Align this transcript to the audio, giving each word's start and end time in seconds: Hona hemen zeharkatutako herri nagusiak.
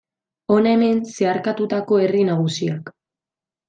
Hona 0.55 0.71
hemen 0.77 1.03
zeharkatutako 1.17 2.03
herri 2.07 2.27
nagusiak. 2.35 2.95